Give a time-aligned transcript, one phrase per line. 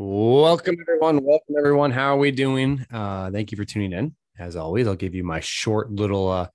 [0.00, 1.24] Welcome, everyone.
[1.24, 1.90] Welcome, everyone.
[1.90, 2.86] How are we doing?
[2.88, 4.14] Uh, thank you for tuning in.
[4.38, 6.48] As always, I'll give you my short little uh,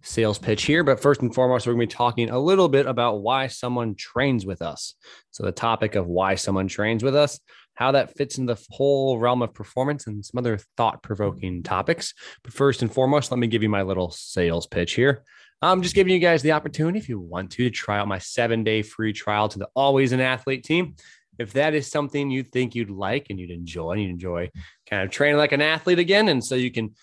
[0.00, 0.82] sales pitch here.
[0.82, 3.94] But first and foremost, we're going to be talking a little bit about why someone
[3.94, 4.94] trains with us.
[5.32, 7.38] So, the topic of why someone trains with us,
[7.74, 12.14] how that fits in the whole realm of performance, and some other thought provoking topics.
[12.42, 15.24] But first and foremost, let me give you my little sales pitch here.
[15.60, 18.18] I'm just giving you guys the opportunity, if you want to, to try out my
[18.18, 20.94] seven day free trial to the Always an Athlete team
[21.38, 24.50] if that is something you think you'd like and you'd enjoy, and you enjoy
[24.88, 26.94] kind of training like an athlete again, and so you can,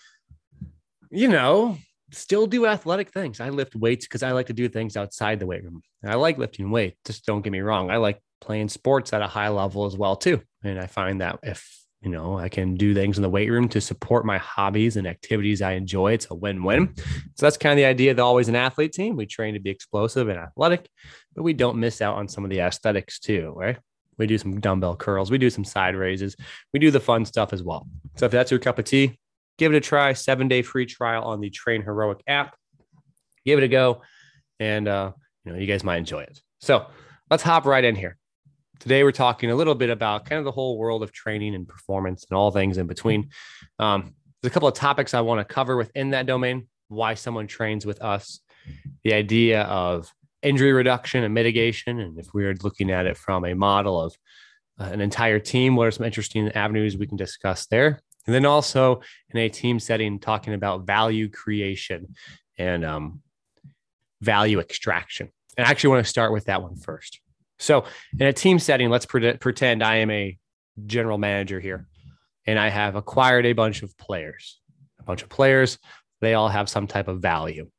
[1.10, 1.78] you know,
[2.12, 3.40] still do athletic things.
[3.40, 5.82] I lift weights because I like to do things outside the weight room.
[6.04, 6.96] I like lifting weight.
[7.04, 7.90] Just don't get me wrong.
[7.90, 10.40] I like playing sports at a high level as well too.
[10.62, 11.68] And I find that if
[12.02, 15.06] you know I can do things in the weight room to support my hobbies and
[15.06, 16.94] activities I enjoy, it's a win-win.
[16.96, 19.16] So that's kind of the idea of the always an athlete team.
[19.16, 20.88] We train to be explosive and athletic,
[21.34, 23.78] but we don't miss out on some of the aesthetics too, right?
[24.18, 25.30] We do some dumbbell curls.
[25.30, 26.36] We do some side raises.
[26.72, 27.86] We do the fun stuff as well.
[28.16, 29.18] So if that's your cup of tea,
[29.58, 30.12] give it a try.
[30.12, 32.56] Seven day free trial on the TrainHeroic app.
[33.44, 34.02] Give it a go,
[34.58, 35.12] and uh,
[35.44, 36.40] you know you guys might enjoy it.
[36.60, 36.86] So
[37.30, 38.16] let's hop right in here.
[38.80, 41.66] Today we're talking a little bit about kind of the whole world of training and
[41.66, 43.30] performance and all things in between.
[43.78, 46.68] Um, there's a couple of topics I want to cover within that domain.
[46.88, 48.40] Why someone trains with us,
[49.02, 50.12] the idea of
[50.46, 51.98] injury reduction and mitigation.
[52.00, 54.16] And if we are looking at it from a model of
[54.80, 58.00] uh, an entire team, what are some interesting avenues we can discuss there?
[58.26, 62.14] And then also in a team setting, talking about value creation
[62.58, 63.22] and um,
[64.20, 65.30] value extraction.
[65.56, 67.20] And I actually want to start with that one first.
[67.58, 67.84] So,
[68.18, 70.36] in a team setting, let's pre- pretend I am a
[70.84, 71.86] general manager here
[72.46, 74.60] and I have acquired a bunch of players.
[75.00, 75.78] A bunch of players,
[76.20, 77.70] they all have some type of value.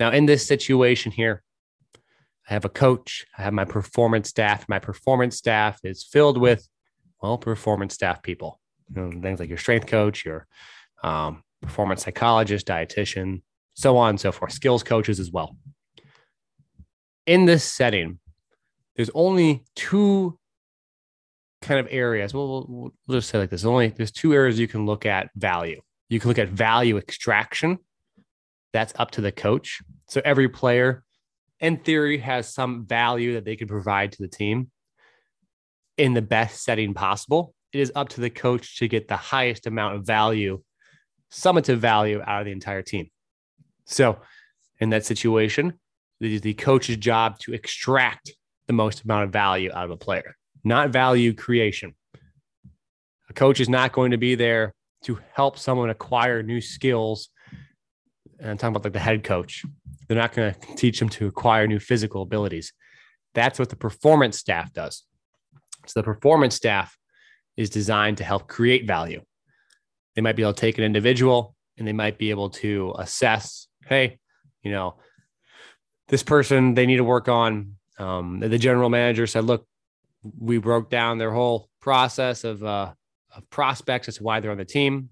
[0.00, 1.42] Now, in this situation here,
[2.48, 4.68] I have a coach, I have my performance staff.
[4.68, 6.68] My performance staff is filled with,
[7.22, 8.60] well, performance staff people.
[8.94, 10.46] You know, things like your strength coach, your
[11.02, 15.56] um, performance psychologist, dietitian, so on and so forth, skills coaches as well.
[17.26, 18.18] In this setting,
[18.96, 20.38] there's only two
[21.62, 22.34] kind of areas.
[22.34, 25.30] Well, we'll, we'll just say like this: only there's two areas you can look at
[25.34, 25.80] value.
[26.10, 27.78] You can look at value extraction.
[28.74, 29.80] That's up to the coach.
[30.08, 31.04] So every player
[31.60, 34.70] in theory, has some value that they can provide to the team
[35.96, 37.54] in the best setting possible.
[37.72, 40.62] It is up to the coach to get the highest amount of value,
[41.32, 43.10] summative value out of the entire team.
[43.86, 44.20] So,
[44.78, 45.74] in that situation,
[46.20, 48.32] it is the coach's job to extract
[48.66, 51.94] the most amount of value out of a player, not value creation.
[53.28, 57.28] A coach is not going to be there to help someone acquire new skills.
[58.44, 59.64] And I'm talking about like the head coach.
[60.06, 62.74] They're not going to teach them to acquire new physical abilities.
[63.32, 65.02] That's what the performance staff does.
[65.86, 66.94] So the performance staff
[67.56, 69.22] is designed to help create value.
[70.14, 73.66] They might be able to take an individual and they might be able to assess,
[73.86, 74.18] hey,
[74.62, 74.96] you know,
[76.08, 77.76] this person they need to work on.
[77.98, 79.66] Um, the general manager said, look,
[80.38, 82.92] we broke down their whole process of, uh,
[83.34, 85.08] of prospects as to why they're on the team.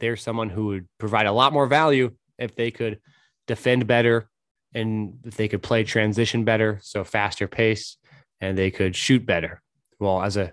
[0.00, 2.10] They're someone who would provide a lot more value
[2.42, 3.00] if they could
[3.46, 4.28] defend better,
[4.74, 7.96] and if they could play transition better, so faster pace,
[8.40, 9.62] and they could shoot better.
[9.98, 10.52] Well, as a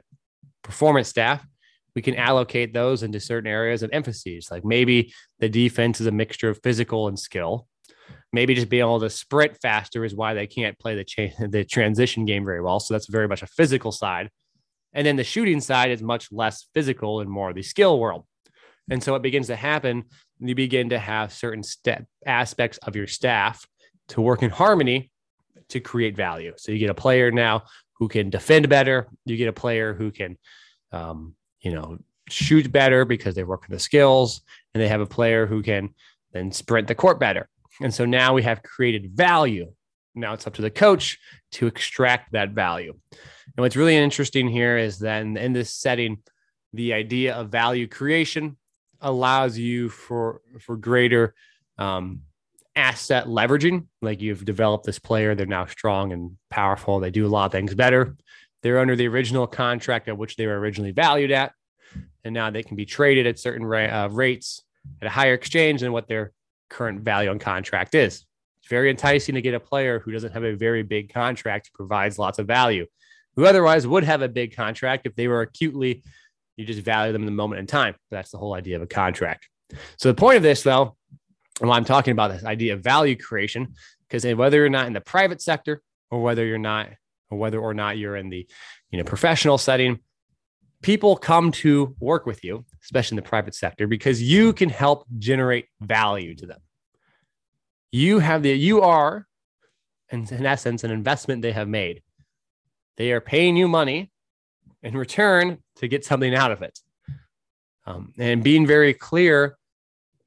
[0.63, 1.45] performance staff,
[1.95, 4.49] we can allocate those into certain areas of emphases.
[4.51, 7.67] Like maybe the defense is a mixture of physical and skill.
[8.31, 11.65] Maybe just being able to sprint faster is why they can't play the cha- the
[11.65, 12.79] transition game very well.
[12.79, 14.29] So that's very much a physical side.
[14.93, 18.25] And then the shooting side is much less physical and more the skill world.
[18.89, 20.05] And so it begins to happen.
[20.39, 23.65] You begin to have certain step aspects of your staff
[24.09, 25.11] to work in harmony
[25.69, 26.53] to create value.
[26.57, 27.63] So you get a player now
[27.93, 29.07] who can defend better.
[29.25, 30.37] You get a player who can,
[30.91, 31.99] um, you know,
[32.29, 34.41] shoot better because they work on the skills,
[34.73, 35.93] and they have a player who can
[36.31, 37.49] then sprint the court better.
[37.81, 39.73] And so now we have created value.
[40.15, 41.17] Now it's up to the coach
[41.53, 42.93] to extract that value.
[43.11, 46.23] And what's really interesting here is that in this setting,
[46.73, 48.57] the idea of value creation
[49.01, 51.33] allows you for for greater
[51.77, 52.21] um,
[52.75, 53.87] asset leveraging.
[54.01, 56.99] Like you've developed this player, they're now strong and powerful.
[56.99, 58.15] They do a lot of things better.
[58.61, 61.53] They're under the original contract at which they were originally valued at,
[62.23, 64.63] and now they can be traded at certain ra- uh, rates
[65.01, 66.33] at a higher exchange than what their
[66.69, 68.25] current value on contract is.
[68.59, 71.77] It's very enticing to get a player who doesn't have a very big contract, who
[71.77, 72.85] provides lots of value,
[73.35, 76.03] who otherwise would have a big contract if they were acutely.
[76.59, 77.95] You just value them in the moment in time.
[78.11, 79.47] That's the whole idea of a contract.
[79.97, 80.97] So the point of this, though,
[81.61, 83.75] and why I'm talking about this idea of value creation,
[84.05, 86.89] because whether you're not in the private sector or whether you're not,
[87.29, 88.45] or whether or not you're in the,
[88.91, 89.99] you know, professional setting,
[90.81, 95.05] people come to work with you, especially in the private sector, because you can help
[95.17, 96.59] generate value to them.
[97.93, 99.25] You have the, you are,
[100.11, 102.01] in, in essence, an investment they have made.
[102.97, 104.11] They are paying you money
[104.83, 106.79] in return to get something out of it.
[107.85, 109.57] Um, and being very clear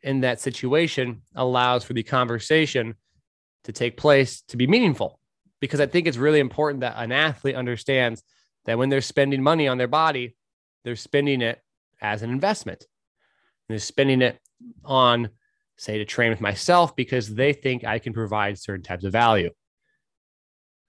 [0.03, 2.97] in that situation allows for the conversation
[3.65, 5.21] to take place to be meaningful.
[5.61, 8.23] Because I think it's really important that an athlete understands
[8.65, 10.35] that when they're spending money on their body,
[10.85, 11.63] they're spending it
[12.01, 12.81] as an investment.
[12.81, 14.41] And they're spending it
[14.85, 15.29] on,
[15.77, 19.51] say, to train with myself because they think I can provide certain types of value.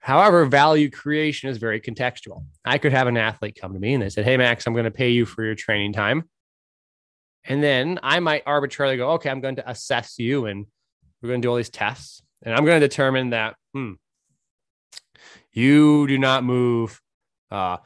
[0.04, 2.44] However, value creation is very contextual.
[2.66, 4.84] I could have an athlete come to me and they said, Hey, Max, I'm going
[4.84, 6.30] to pay you for your training time.
[7.46, 10.66] And then I might arbitrarily go, okay, I'm going to assess you and
[11.22, 12.22] we're going to do all these tests.
[12.42, 13.94] And I'm going to determine that, hmm,
[15.54, 17.00] you do not move
[17.50, 17.78] uh,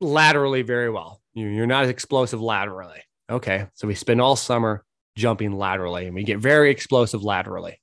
[0.00, 1.20] laterally very well.
[1.34, 3.02] You're not as explosive laterally.
[3.28, 3.66] Okay.
[3.74, 4.84] So we spend all summer
[5.16, 7.80] jumping laterally and we get very explosive laterally.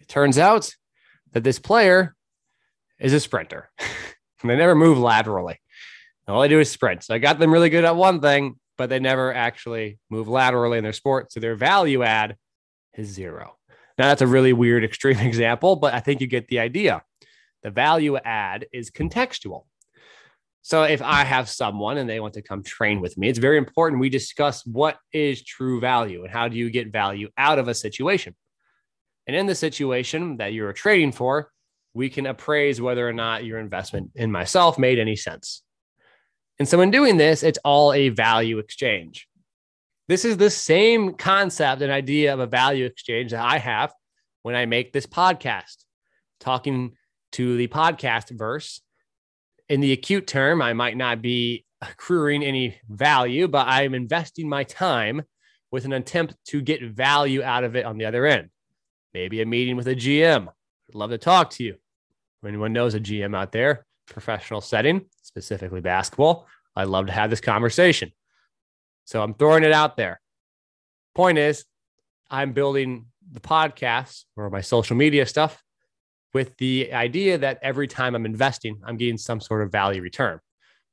[0.00, 0.74] It turns out
[1.34, 2.16] that this player
[2.98, 3.70] is a sprinter.
[4.42, 5.60] they never move laterally.
[6.26, 7.04] All they do is sprint.
[7.04, 10.78] So I got them really good at one thing but they never actually move laterally
[10.78, 11.32] in their sport.
[11.32, 12.36] So their value add
[12.96, 13.56] is zero.
[13.98, 17.02] Now, that's a really weird extreme example, but I think you get the idea.
[17.62, 19.64] The value add is contextual.
[20.62, 23.58] So if I have someone and they want to come train with me, it's very
[23.58, 27.68] important we discuss what is true value and how do you get value out of
[27.68, 28.34] a situation.
[29.26, 31.50] And in the situation that you're trading for,
[31.94, 35.62] we can appraise whether or not your investment in myself made any sense.
[36.58, 39.28] And so, in doing this, it's all a value exchange.
[40.06, 43.92] This is the same concept and idea of a value exchange that I have
[44.42, 45.84] when I make this podcast,
[46.40, 46.92] talking
[47.32, 48.80] to the podcast verse.
[49.68, 54.64] In the acute term, I might not be accruing any value, but I'm investing my
[54.64, 55.22] time
[55.70, 58.50] with an attempt to get value out of it on the other end.
[59.14, 60.48] Maybe a meeting with a GM.
[60.48, 61.74] I'd love to talk to you.
[61.74, 66.46] If anyone knows a GM out there, professional setting, specifically basketball,
[66.76, 68.12] I'd love to have this conversation.
[69.04, 70.20] So I'm throwing it out there.
[71.14, 71.64] Point is,
[72.28, 75.62] I'm building the podcast or my social media stuff
[76.32, 80.40] with the idea that every time I'm investing, I'm getting some sort of value return,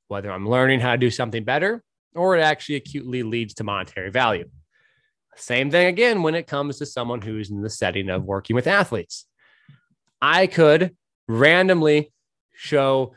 [0.08, 1.84] whether I'm learning how to do something better
[2.14, 4.48] or it actually acutely leads to monetary value.
[5.36, 8.68] Same thing again when it comes to someone who's in the setting of working with
[8.68, 9.26] athletes.
[10.22, 10.96] I could
[11.28, 12.12] randomly
[12.54, 13.16] show,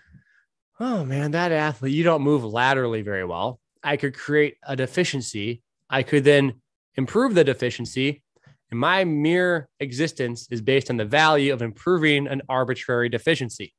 [0.80, 3.60] oh man, that athlete, you don't move laterally very well.
[3.82, 5.62] I could create a deficiency.
[5.90, 6.60] I could then
[6.94, 8.22] improve the deficiency.
[8.70, 13.74] And my mere existence is based on the value of improving an arbitrary deficiency.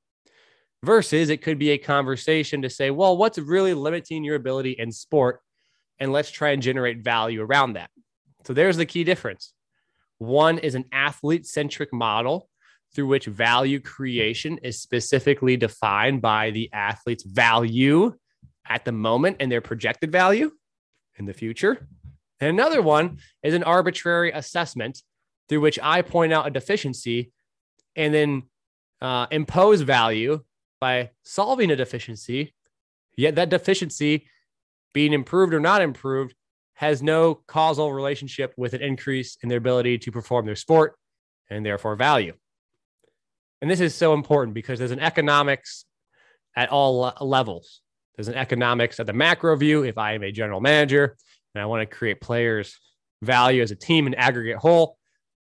[0.84, 4.92] Versus it could be a conversation to say, well, what's really limiting your ability in
[4.92, 5.40] sport?
[5.98, 7.90] And let's try and generate value around that.
[8.46, 9.54] So there's the key difference.
[10.18, 12.50] One is an athlete centric model
[12.94, 18.14] through which value creation is specifically defined by the athlete's value
[18.68, 20.52] at the moment and their projected value
[21.18, 21.88] in the future.
[22.40, 25.02] And another one is an arbitrary assessment
[25.50, 27.32] through which I point out a deficiency
[27.96, 28.44] and then
[29.02, 30.44] uh, impose value
[30.80, 32.54] by solving a deficiency.
[33.18, 34.28] Yet that deficiency
[34.94, 36.36] being improved or not improved
[36.76, 40.96] has no causal relationship with an increase in their ability to perform their sport
[41.50, 42.34] and therefore value.
[43.62, 45.86] And this is so important because there's an economics
[46.56, 47.82] at all levels.
[48.16, 49.84] There's an economics at the macro view.
[49.84, 51.18] If I am a general manager
[51.54, 52.78] and I want to create players'
[53.22, 54.98] value as a team and aggregate whole,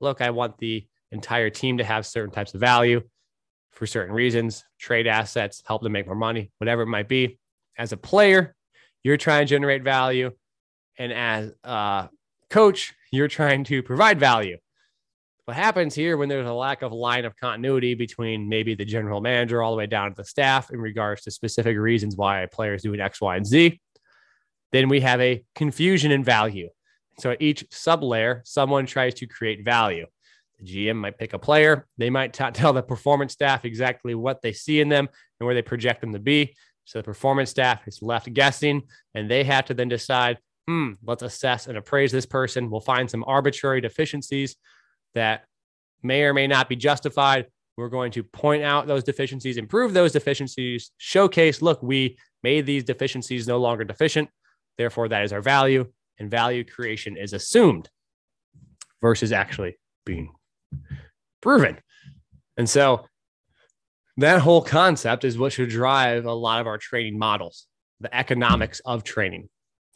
[0.01, 3.03] look, I want the entire team to have certain types of value
[3.71, 7.39] for certain reasons, trade assets, help them make more money, whatever it might be.
[7.79, 8.55] As a player,
[9.03, 10.33] you're trying to generate value.
[11.01, 12.11] And as a
[12.51, 14.59] coach, you're trying to provide value.
[15.47, 19.23] What happens here when there's a lack of line of continuity between maybe the general
[19.23, 22.49] manager all the way down to the staff in regards to specific reasons why a
[22.49, 23.81] player is doing X, Y, and Z,
[24.73, 26.69] then we have a confusion in value.
[27.19, 30.05] So at each sub layer, someone tries to create value.
[30.59, 31.87] The GM might pick a player.
[31.97, 35.09] They might t- tell the performance staff exactly what they see in them
[35.41, 36.55] and where they project them to be.
[36.85, 38.83] So the performance staff is left guessing,
[39.15, 40.37] and they have to then decide,
[40.71, 42.71] hmm, let's assess and appraise this person.
[42.71, 44.55] We'll find some arbitrary deficiencies
[45.17, 45.45] that
[46.01, 47.47] may or may not be justified.
[47.77, 52.85] We're going to point out those deficiencies, improve those deficiencies, showcase, look, we made these
[52.85, 54.29] deficiencies no longer deficient.
[54.79, 57.89] Therefore, that is our value, and value creation is assumed
[59.03, 60.31] versus actually being
[61.41, 61.79] proven.
[62.57, 63.07] And so
[64.19, 67.67] that whole concept is what should drive a lot of our training models.
[68.01, 69.49] the economics of training,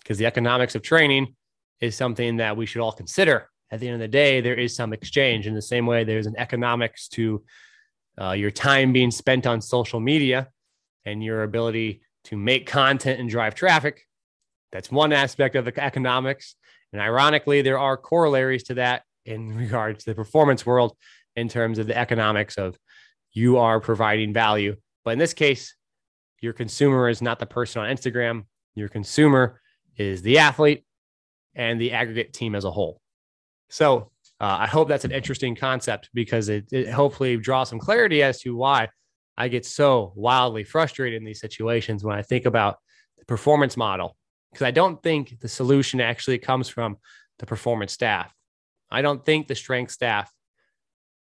[0.05, 1.35] because the economics of training
[1.81, 3.49] is something that we should all consider.
[3.71, 6.27] At the end of the day, there is some exchange in the same way there's
[6.27, 7.43] an economics to
[8.21, 10.49] uh, your time being spent on social media
[11.05, 14.07] and your ability to make content and drive traffic.
[14.71, 16.55] That's one aspect of the economics.
[16.93, 20.97] And ironically, there are corollaries to that in regards to the performance world
[21.35, 22.79] in terms of the economics of
[23.33, 24.77] you are providing value.
[25.05, 25.75] But in this case,
[26.41, 28.45] your consumer is not the person on Instagram.
[28.77, 29.61] Your consumer
[29.97, 30.85] is the athlete
[31.55, 33.01] and the aggregate team as a whole.
[33.69, 34.11] So
[34.41, 38.41] uh, I hope that's an interesting concept because it, it hopefully draws some clarity as
[38.41, 38.89] to why
[39.37, 42.79] I get so wildly frustrated in these situations when I think about
[43.19, 44.17] the performance model,
[44.53, 46.99] because I don't think the solution actually comes from
[47.39, 48.33] the performance staff.
[48.91, 50.33] I don't think the strength staff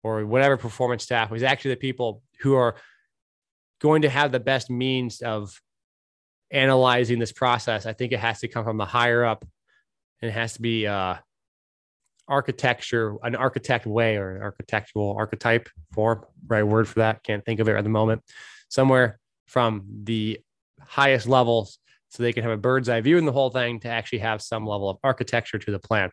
[0.03, 2.77] or whatever performance staff is actually the people who are
[3.81, 5.59] going to have the best means of
[6.53, 7.87] analyzing this process.
[7.87, 9.45] I think it has to come from the higher up
[10.21, 11.17] and it has to be uh,
[12.29, 17.23] architecture, an architect way or an architectural archetype form, right word for that.
[17.25, 18.23] Can't think of it at the moment.
[18.69, 20.41] Somewhere from the
[20.81, 21.79] highest levels
[22.11, 24.43] so they can have a bird's eye view in the whole thing to actually have
[24.43, 26.11] some level of architecture to the plan.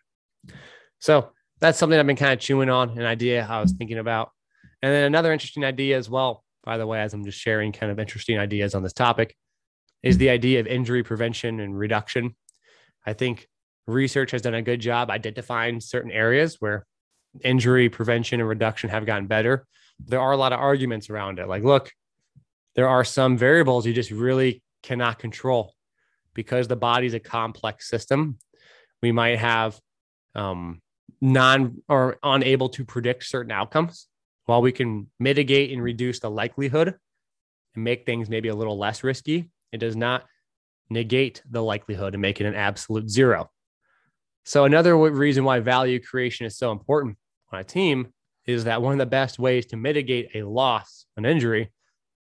[1.00, 4.32] So that's something I've been kind of chewing on, an idea I was thinking about.
[4.82, 7.92] And then another interesting idea as well, by the way, as I'm just sharing kind
[7.92, 9.36] of interesting ideas on this topic,
[10.04, 12.36] is the idea of injury prevention and reduction.
[13.06, 13.48] I think
[13.88, 16.86] research has done a good job identifying certain areas where
[17.44, 19.66] injury prevention and reduction have gotten better.
[20.00, 21.48] There are a lot of arguments around it.
[21.48, 21.92] Like, look,
[22.76, 25.74] there are some variables you just really cannot control
[26.34, 28.38] because the body's a complex system.
[29.02, 29.80] We might have
[30.36, 30.82] um,
[31.20, 34.08] non or unable to predict certain outcomes
[34.46, 36.96] while we can mitigate and reduce the likelihood
[37.76, 40.26] and make things maybe a little less risky it does not
[40.90, 43.50] negate the likelihood and make it an absolute zero
[44.44, 47.18] so another reason why value creation is so important
[47.52, 48.08] on a team
[48.46, 51.72] is that one of the best ways to mitigate a loss an injury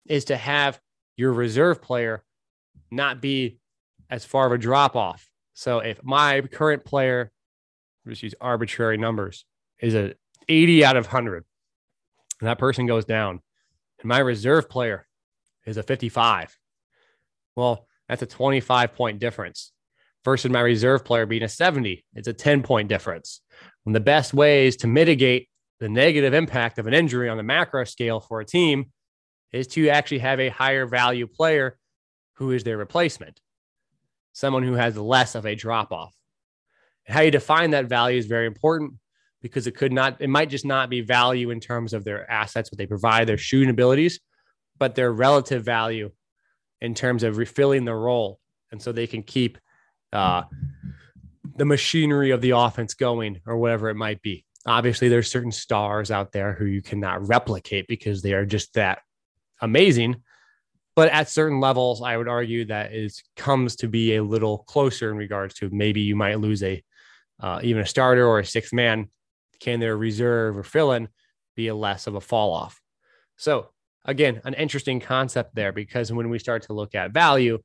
[0.07, 0.81] is to have
[1.17, 2.25] your reserve player
[2.91, 3.59] not be
[4.09, 7.33] as far of a drop off so if my current player
[8.11, 9.45] just use arbitrary numbers,
[9.81, 10.15] is a
[10.49, 11.45] 80 out of 100.
[12.41, 13.41] And that person goes down.
[14.01, 15.07] And my reserve player
[15.65, 16.57] is a 55.
[17.57, 19.73] Well, that's a 25 point difference
[20.25, 22.05] versus my reserve player being a 70.
[22.15, 23.41] It's a 10 point difference.
[23.85, 25.49] One of the best ways to mitigate
[25.81, 28.87] the negative impact of an injury on the macro scale for a team
[29.53, 31.79] is to actually have a higher value player
[32.35, 33.41] who is their replacement,
[34.33, 36.15] someone who has less of a drop off.
[37.07, 38.95] How you define that value is very important
[39.43, 42.71] because it could not, it might just not be value in terms of their assets,
[42.71, 44.19] what they provide, their shooting abilities,
[44.79, 46.11] but their relative value
[46.81, 48.39] in terms of refilling the role.
[48.71, 49.59] And so they can keep
[50.13, 50.43] uh,
[51.57, 54.45] the machinery of the offense going or whatever it might be.
[54.67, 58.99] Obviously, there's certain stars out there who you cannot replicate because they are just that
[59.61, 60.17] amazing.
[60.97, 65.11] But at certain levels, I would argue that it comes to be a little closer
[65.11, 66.83] in regards to maybe you might lose a
[67.39, 69.11] uh, even a starter or a sixth man,
[69.61, 71.09] can their reserve or fill in
[71.55, 72.81] be a less of a fall off?
[73.37, 73.69] So,
[74.07, 77.59] again, an interesting concept there because when we start to look at value,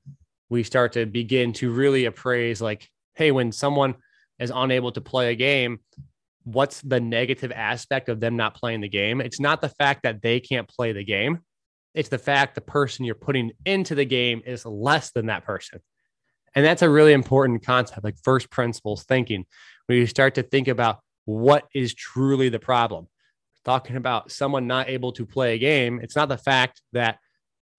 [0.49, 3.95] we start to begin to really appraise like, hey, when someone
[4.39, 5.79] is unable to play a game,
[6.43, 9.21] what's the negative aspect of them not playing the game?
[9.21, 11.39] It's not the fact that they can't play the game.
[11.93, 15.79] It's the fact the person you're putting into the game is less than that person.
[16.55, 19.45] And that's a really important concept, like first principles thinking,
[19.85, 23.07] where you start to think about what is truly the problem.
[23.63, 27.19] Talking about someone not able to play a game, it's not the fact that,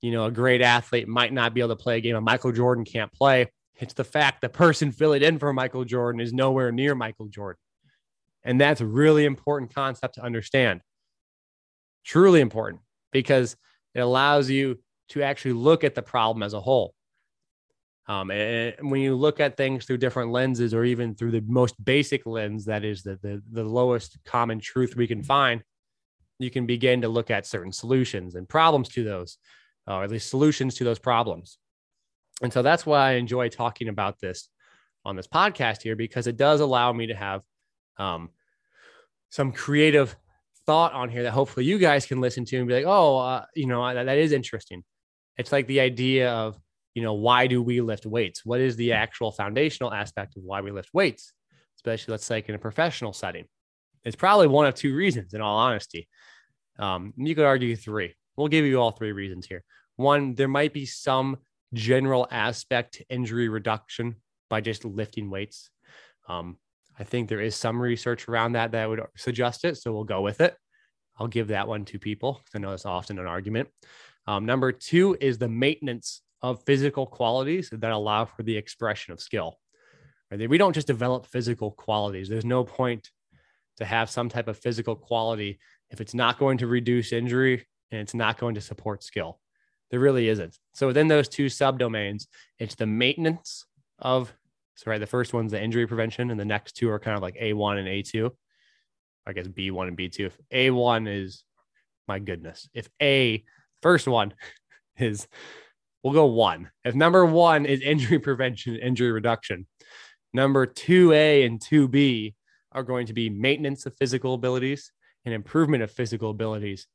[0.01, 2.53] you know, a great athlete might not be able to play a game and Michael
[2.53, 3.51] Jordan can't play.
[3.81, 7.59] It's the fact the person filling in for Michael Jordan is nowhere near Michael Jordan.
[8.45, 10.83] And that's a really important concept to understand.
[12.05, 13.57] Truly important because
[13.95, 14.79] it allows you
[15.11, 16.95] to actually look at the problem as a whole.
[18.09, 21.83] Um, and when you look at things through different lenses, or even through the most
[21.85, 25.63] basic lens, that is the, the, the lowest common truth we can find,
[26.43, 29.39] you can begin to look at certain solutions and problems to those,
[29.87, 31.59] or at least solutions to those problems.
[32.43, 34.49] And so that's why I enjoy talking about this
[35.05, 37.43] on this podcast here, because it does allow me to have
[37.99, 38.31] um,
[39.31, 40.17] some creative
[40.67, 43.45] thought on here that hopefully you guys can listen to and be like, oh, uh,
[43.55, 44.85] you know, that, that is interesting.
[45.37, 46.59] It's like the idea of
[46.95, 48.45] you know, why do we lift weights?
[48.45, 51.33] What is the actual foundational aspect of why we lift weights,
[51.77, 53.47] especially let's say in a professional setting?
[54.05, 56.09] It's probably one of two reasons, in all honesty.
[56.79, 58.15] Um, you could argue three.
[58.37, 59.63] We'll give you all three reasons here.
[59.97, 61.39] One, there might be some
[61.75, 64.17] general aspect injury reduction
[64.51, 65.71] by just lifting weights.
[66.29, 66.59] Um,
[66.99, 69.77] I think there is some research around that that would suggest it.
[69.77, 70.57] So we'll go with it.
[71.19, 72.41] I'll give that one to people.
[72.55, 73.69] I know that's often an argument.
[74.27, 79.21] Um, number two is the maintenance of physical qualities that allow for the expression of
[79.21, 79.59] skill.
[80.31, 80.49] Right?
[80.49, 82.29] We don't just develop physical qualities.
[82.29, 83.11] There's no point
[83.83, 85.59] to have some type of physical quality
[85.91, 89.39] if it's not going to reduce injury and it's not going to support skill.
[89.91, 90.59] There really isn't.
[90.73, 92.27] So within those two subdomains,
[92.59, 93.67] it's the maintenance
[93.99, 94.33] of
[94.75, 97.23] so right, the first one's the injury prevention, and the next two are kind of
[97.23, 98.31] like A1 and A2.
[99.27, 100.21] I guess B1 and B2.
[100.27, 101.45] If A1 is
[102.09, 103.45] my goodness, if A
[103.83, 104.35] first one
[104.99, 105.29] is
[106.03, 106.71] we'll go one.
[106.85, 109.67] If number one is injury prevention, injury reduction,
[110.33, 112.35] number 2A and 2B
[112.75, 114.93] are going to be maintenance of physical abilities
[115.25, 116.87] and improvement of physical abilities.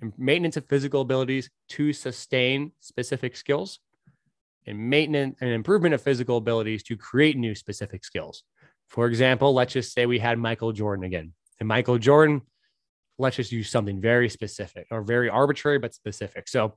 [0.00, 3.80] And Maintenance of physical abilities to sustain specific skills
[4.66, 8.44] and maintenance and improvement of physical abilities to create new specific skills.
[8.88, 11.32] For example, let's just say we had Michael Jordan again.
[11.58, 12.42] And Michael Jordan,
[13.18, 16.48] let's just use something very specific or very arbitrary but specific.
[16.48, 16.74] So,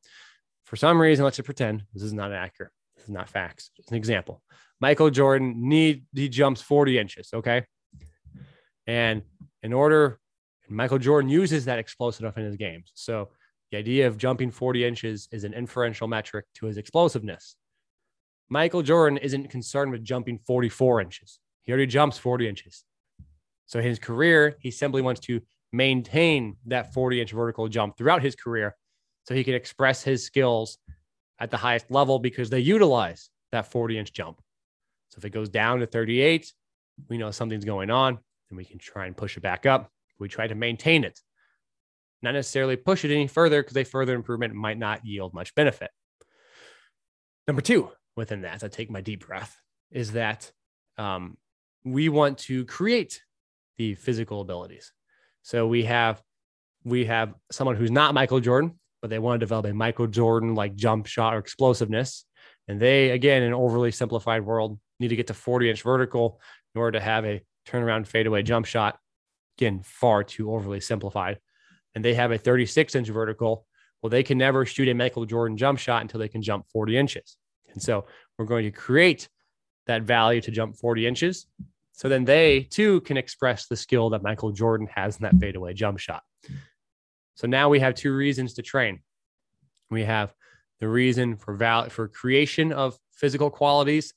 [0.65, 2.71] for some reason, let's just pretend this is not accurate.
[2.95, 3.71] This is not facts.
[3.75, 4.41] Just an example.
[4.79, 7.29] Michael Jordan need he jumps 40 inches.
[7.33, 7.65] Okay.
[8.87, 9.21] And
[9.63, 10.19] in order,
[10.69, 12.91] Michael Jordan uses that explosive in his games.
[12.95, 13.29] So
[13.71, 17.55] the idea of jumping 40 inches is an inferential metric to his explosiveness.
[18.49, 21.39] Michael Jordan isn't concerned with jumping 44 inches.
[21.63, 22.83] He already jumps 40 inches.
[23.65, 28.21] So in his career, he simply wants to maintain that 40 inch vertical jump throughout
[28.21, 28.75] his career
[29.23, 30.77] so he can express his skills
[31.39, 34.41] at the highest level because they utilize that 40 inch jump.
[35.09, 36.51] So if it goes down to 38,
[37.09, 38.19] we know something's going on
[38.51, 39.89] and we can try and push it back up.
[40.19, 41.19] We try to maintain it,
[42.21, 45.89] not necessarily push it any further because a further improvement might not yield much benefit.
[47.47, 49.57] Number two, within that, I take my deep breath,
[49.89, 50.51] is that
[50.97, 51.37] um,
[51.83, 53.21] we want to create
[53.77, 54.91] the physical abilities.
[55.41, 56.21] So we have
[56.83, 60.55] we have someone who's not Michael Jordan, but they want to develop a Michael Jordan
[60.55, 62.25] like jump shot or explosiveness.
[62.67, 66.39] And they, again, in an overly simplified world, need to get to 40 inch vertical
[66.73, 68.97] in order to have a turnaround fadeaway jump shot.
[69.57, 71.39] Again, far too overly simplified.
[71.93, 73.65] And they have a 36 inch vertical.
[74.01, 76.97] Well, they can never shoot a Michael Jordan jump shot until they can jump 40
[76.97, 77.37] inches.
[77.73, 78.05] And so
[78.37, 79.29] we're going to create
[79.87, 81.47] that value to jump 40 inches.
[81.93, 85.73] So then they too can express the skill that Michael Jordan has in that fadeaway
[85.73, 86.23] jump shot.
[87.35, 89.01] So now we have two reasons to train.
[89.89, 90.33] We have
[90.79, 94.13] the reason for val- for creation of physical qualities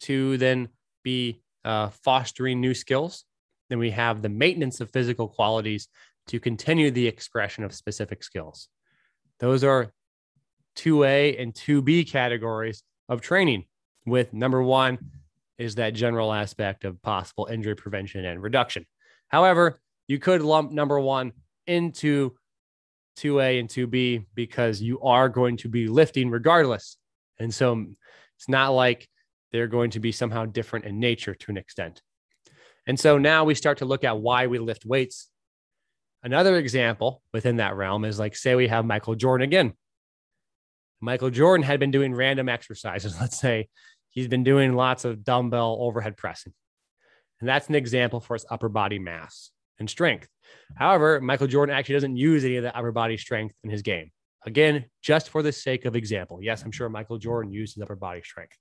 [0.00, 0.68] to then
[1.02, 3.24] be uh, fostering new skills.
[3.68, 5.88] Then we have the maintenance of physical qualities
[6.28, 8.68] to continue the expression of specific skills.
[9.38, 9.92] Those are
[10.76, 13.64] 2A and 2B categories of training,
[14.06, 14.98] with number one
[15.58, 18.86] is that general aspect of possible injury prevention and reduction.
[19.28, 21.32] However, you could lump number one
[21.66, 22.34] into
[23.18, 26.96] 2A and 2B because you are going to be lifting regardless.
[27.38, 27.84] And so
[28.36, 29.08] it's not like
[29.52, 32.02] they're going to be somehow different in nature to an extent.
[32.86, 35.28] And so now we start to look at why we lift weights.
[36.22, 39.74] Another example within that realm is like, say, we have Michael Jordan again.
[41.00, 43.16] Michael Jordan had been doing random exercises.
[43.20, 43.68] Let's say
[44.10, 46.52] he's been doing lots of dumbbell overhead pressing.
[47.40, 50.28] And that's an example for his upper body mass and strength.
[50.74, 54.10] However, Michael Jordan actually doesn't use any of the upper body strength in his game.
[54.46, 56.38] Again, just for the sake of example.
[56.42, 58.56] Yes, I'm sure Michael Jordan used his upper body strength.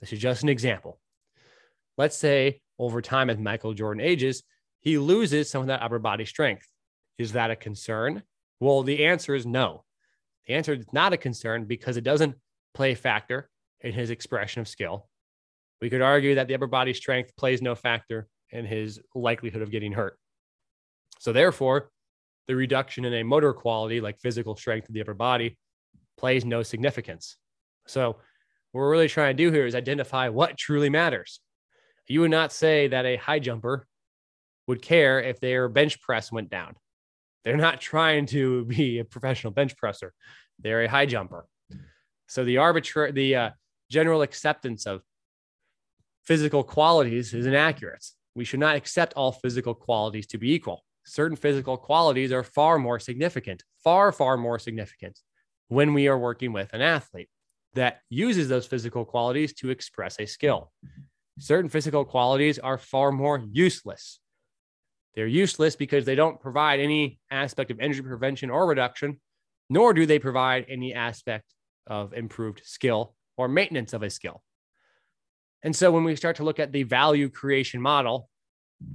[0.00, 0.98] This is just an example.
[1.96, 4.42] Let's say over time, as Michael Jordan ages,
[4.80, 6.66] he loses some of that upper body strength.
[7.18, 8.22] Is that a concern?
[8.60, 9.84] Well, the answer is no.
[10.46, 12.34] The answer is not a concern because it doesn't
[12.72, 15.08] play a factor in his expression of skill.
[15.80, 19.70] We could argue that the upper body strength plays no factor in his likelihood of
[19.70, 20.18] getting hurt.
[21.18, 21.90] So, therefore,
[22.48, 25.58] the reduction in a motor quality like physical strength of the upper body
[26.16, 27.36] plays no significance.
[27.86, 28.16] So,
[28.72, 31.40] what we're really trying to do here is identify what truly matters.
[32.06, 33.86] You would not say that a high jumper
[34.66, 36.74] would care if their bench press went down.
[37.44, 40.12] They're not trying to be a professional bench presser.
[40.58, 41.46] They're a high jumper.
[42.26, 43.50] So the arbitrary, the uh,
[43.90, 45.02] general acceptance of
[46.22, 48.04] physical qualities is inaccurate.
[48.34, 50.84] We should not accept all physical qualities to be equal.
[51.04, 55.18] Certain physical qualities are far more significant, far, far more significant
[55.68, 57.28] when we are working with an athlete
[57.74, 60.72] that uses those physical qualities to express a skill.
[61.38, 64.20] Certain physical qualities are far more useless.
[65.14, 69.20] They're useless because they don't provide any aspect of injury prevention or reduction,
[69.68, 71.46] nor do they provide any aspect
[71.86, 74.42] of improved skill or maintenance of a skill.
[75.62, 78.28] And so when we start to look at the value creation model,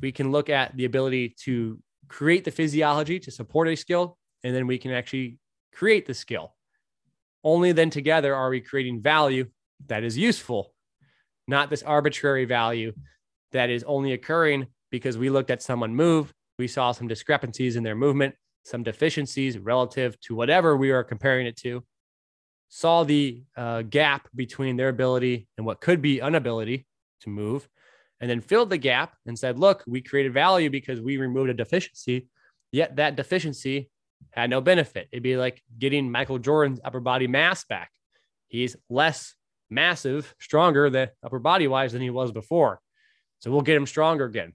[0.01, 4.55] we can look at the ability to create the physiology to support a skill, and
[4.55, 5.37] then we can actually
[5.73, 6.54] create the skill.
[7.45, 9.45] Only then together are we creating value
[9.85, 10.73] that is useful,
[11.47, 12.91] not this arbitrary value
[13.51, 17.83] that is only occurring because we looked at someone move, we saw some discrepancies in
[17.83, 21.83] their movement, some deficiencies relative to whatever we are comparing it to,
[22.69, 26.87] saw the uh, gap between their ability and what could be inability
[27.21, 27.69] to move,
[28.19, 31.53] and then filled the gap and said, look, we created value because we removed a
[31.53, 32.27] deficiency,
[32.71, 33.91] yet that deficiency
[34.31, 35.07] had no benefit.
[35.11, 37.91] It'd be like getting Michael Jordan's upper body mass back.
[38.47, 39.35] He's less
[39.69, 42.79] massive, stronger than upper body wise than he was before.
[43.39, 44.53] So we'll get him stronger again.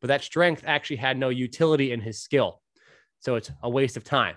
[0.00, 2.60] But that strength actually had no utility in his skill.
[3.20, 4.36] So it's a waste of time.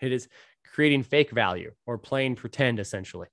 [0.00, 0.28] It is
[0.74, 3.28] creating fake value or playing pretend essentially.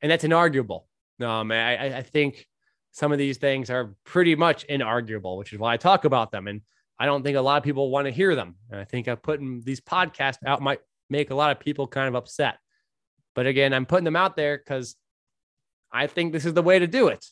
[0.00, 0.84] And that's inarguable.
[1.20, 2.46] Um, I, I think
[2.90, 6.46] some of these things are pretty much inarguable, which is why I talk about them.
[6.46, 6.62] And
[6.98, 8.56] I don't think a lot of people want to hear them.
[8.70, 10.80] And I think putting these podcasts out might
[11.10, 12.58] make a lot of people kind of upset.
[13.34, 14.96] But again, I'm putting them out there because
[15.92, 17.24] I think this is the way to do it.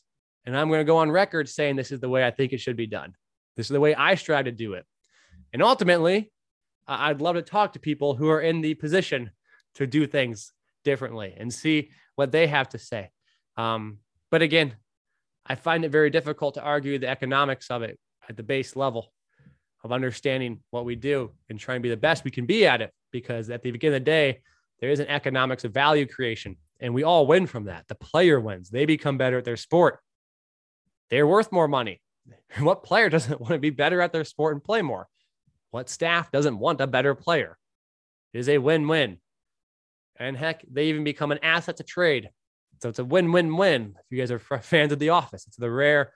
[0.45, 2.61] And I'm going to go on record saying this is the way I think it
[2.61, 3.15] should be done.
[3.57, 4.85] This is the way I strive to do it.
[5.53, 6.33] And ultimately,
[6.89, 9.31] I'd love to talk to people who are in the position
[9.77, 10.53] to do things
[10.85, 13.11] differently and see what they have to say.
[13.57, 13.99] Um,
[14.31, 14.75] but again,
[15.47, 17.99] I find it very difficult to argue the economics of it
[18.29, 19.13] at the base level
[19.85, 22.81] of understanding what we do and trying to be the best we can be at
[22.81, 22.93] it.
[23.11, 24.41] Because at the beginning of the day,
[24.81, 27.87] there is an economics of value creation, and we all win from that.
[27.89, 30.01] The player wins, they become better at their sport.
[31.11, 32.01] They're worth more money.
[32.59, 35.09] What player doesn't want to be better at their sport and play more?
[35.71, 37.57] What staff doesn't want a better player?
[38.33, 39.19] It is a win win.
[40.19, 42.31] And heck, they even become an asset to trade.
[42.83, 43.95] So it's a win win win.
[43.99, 46.13] If you guys are fans of The Office, it's the rare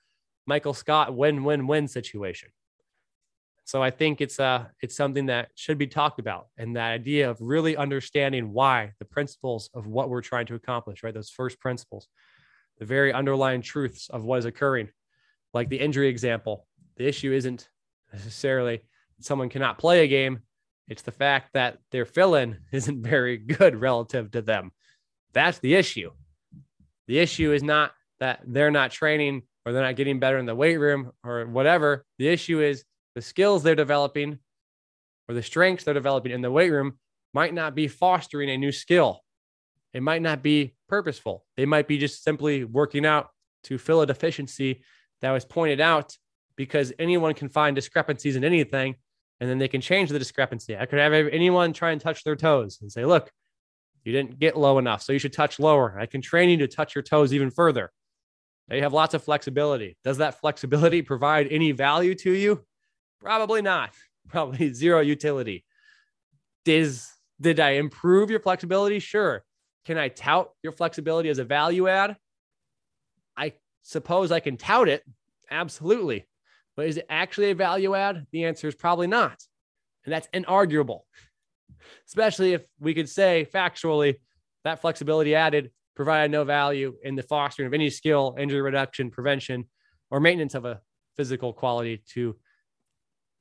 [0.46, 2.50] Michael Scott win win win situation.
[3.66, 7.29] So I think it's uh it's something that should be talked about, and that idea
[7.29, 11.12] of really understanding why the principles of what we're trying to accomplish, right?
[11.12, 12.07] Those first principles,
[12.79, 14.88] the very underlying truths of what is occurring,
[15.52, 16.64] like the injury example.
[16.96, 17.68] The issue isn't
[18.12, 18.83] necessarily
[19.18, 20.42] someone cannot play a game.
[20.87, 24.70] It's the fact that their fill in isn't very good relative to them.
[25.33, 26.12] That's the issue.
[27.09, 30.55] The issue is not that they're not training or they're not getting better in the
[30.55, 32.05] weight room or whatever.
[32.18, 32.85] The issue is
[33.16, 34.38] the skills they're developing
[35.26, 36.98] or the strengths they're developing in the weight room
[37.33, 39.22] might not be fostering a new skill.
[39.94, 41.46] It might not be purposeful.
[41.57, 43.31] They might be just simply working out
[43.64, 44.83] to fill a deficiency
[45.22, 46.14] that was pointed out
[46.57, 48.96] because anyone can find discrepancies in anything
[49.40, 50.76] and then they can change the discrepancy.
[50.76, 53.31] I could have anyone try and touch their toes and say, look,
[54.05, 55.98] you didn't get low enough, so you should touch lower.
[55.98, 57.90] I can train you to touch your toes even further.
[58.68, 59.96] They have lots of flexibility.
[60.05, 62.62] Does that flexibility provide any value to you?
[63.20, 63.90] Probably not.
[64.29, 65.64] Probably zero utility.
[66.64, 67.09] Is
[67.40, 68.98] did I improve your flexibility?
[68.98, 69.44] Sure.
[69.85, 72.16] Can I tout your flexibility as a value add?
[73.37, 73.52] I
[73.83, 75.05] suppose I can tout it.
[75.50, 76.26] Absolutely.
[76.76, 78.26] But is it actually a value add?
[78.33, 79.38] The answer is probably not.
[80.05, 81.00] And that's inarguable,
[82.09, 84.16] especially if we could say factually
[84.64, 89.64] that flexibility added provided no value in the fostering of any skill, injury reduction, prevention,
[90.11, 90.81] or maintenance of a
[91.16, 92.37] physical quality to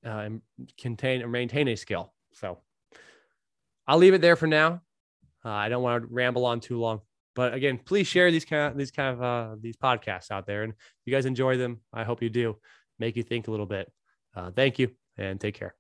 [0.06, 0.30] uh,
[0.78, 2.14] contain and maintain a skill.
[2.34, 2.60] So
[3.88, 4.82] I'll leave it there for now.
[5.44, 7.02] Uh, I don't want to ramble on too long,
[7.36, 10.64] but again, please share these kind of these kind of uh, these podcasts out there,
[10.64, 11.82] and if you guys enjoy them.
[11.94, 12.58] I hope you do
[12.98, 13.92] make you think a little bit.
[14.36, 15.76] Uh, thank you and take care.